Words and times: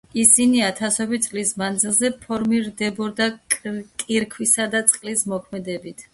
ისინი 0.19 0.61
ათასობით 0.67 1.27
წლის 1.27 1.51
მანძილზე 1.63 2.11
ფორმირდებოდა 2.23 3.29
კირქვისა 3.61 4.69
და 4.75 4.85
წყლის 4.91 5.25
მოქმედებით. 5.37 6.05